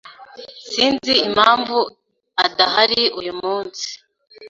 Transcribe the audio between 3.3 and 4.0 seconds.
munsi.